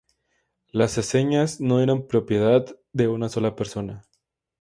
Las 0.71 0.97
aceñas 0.97 1.61
no 1.61 1.79
eran 1.79 2.07
propiedad 2.07 2.65
de 2.91 3.07
una 3.07 3.29
sola 3.29 3.55
persona. 3.55 4.03